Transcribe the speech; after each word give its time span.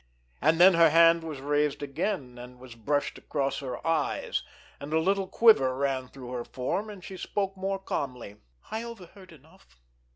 And 0.41 0.59
then 0.59 0.73
her 0.73 0.89
hand 0.89 1.21
was 1.23 1.41
raised 1.41 1.83
again, 1.83 2.39
and 2.39 2.57
was 2.59 2.73
brushed 2.73 3.19
across 3.19 3.59
her 3.59 3.85
eyes, 3.85 4.41
and 4.79 4.91
a 4.93 4.99
little 4.99 5.27
quiver 5.27 5.77
ran 5.77 6.07
through 6.07 6.31
her 6.31 6.43
form, 6.43 6.89
and 6.89 7.03
she 7.03 7.17
spoke 7.17 7.55
more 7.55 7.77
calmly. 7.77 8.37
"I 8.71 8.81
overheard 8.81 9.31
enough. 9.31 9.79